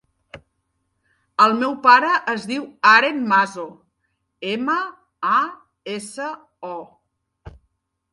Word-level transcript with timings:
El 1.43 1.51
meu 1.57 1.73
pare 1.83 2.07
es 2.31 2.47
diu 2.51 2.63
Aren 2.91 3.19
Maso: 3.33 3.65
ema, 4.53 4.79
a, 5.33 5.37
essa, 5.99 6.31
o. 6.71 7.53